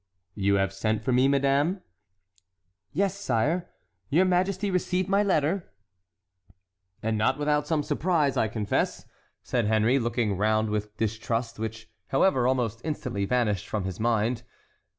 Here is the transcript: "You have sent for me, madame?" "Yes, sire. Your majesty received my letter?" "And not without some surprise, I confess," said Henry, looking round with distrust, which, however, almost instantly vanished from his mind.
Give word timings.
"You 0.33 0.55
have 0.55 0.73
sent 0.73 1.03
for 1.03 1.11
me, 1.11 1.27
madame?" 1.27 1.83
"Yes, 2.91 3.13
sire. 3.19 3.69
Your 4.09 4.25
majesty 4.25 4.71
received 4.71 5.07
my 5.07 5.21
letter?" 5.21 5.71
"And 7.03 7.19
not 7.19 7.37
without 7.37 7.67
some 7.67 7.83
surprise, 7.83 8.35
I 8.35 8.47
confess," 8.47 9.05
said 9.43 9.67
Henry, 9.67 9.99
looking 9.99 10.35
round 10.37 10.71
with 10.71 10.97
distrust, 10.97 11.59
which, 11.59 11.87
however, 12.07 12.47
almost 12.47 12.81
instantly 12.83 13.25
vanished 13.25 13.67
from 13.69 13.83
his 13.83 13.99
mind. 13.99 14.41